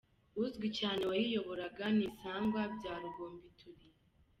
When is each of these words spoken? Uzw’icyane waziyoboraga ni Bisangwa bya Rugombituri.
Uzw’icyane 0.43 1.03
waziyoboraga 1.11 1.85
ni 1.97 2.05
Bisangwa 2.11 2.61
bya 2.75 2.93
Rugombituri. 3.01 3.85